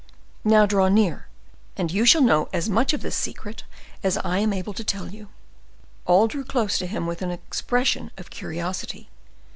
Now 0.43 0.65
draw 0.65 0.87
near, 0.87 1.27
and 1.77 1.91
you 1.91 2.05
shall 2.07 2.23
know 2.23 2.49
as 2.51 2.67
much 2.67 2.91
of 2.91 3.03
this 3.03 3.15
secret 3.15 3.65
as 4.03 4.17
I 4.17 4.39
am 4.39 4.51
able 4.51 4.73
to 4.73 4.83
tell 4.83 5.11
you." 5.11 5.29
All 6.07 6.25
drew 6.27 6.43
close 6.43 6.79
to 6.79 6.87
him 6.87 7.05
with 7.05 7.21
an 7.21 7.29
expression 7.29 8.09
of 8.17 8.31
curiosity. 8.31 9.09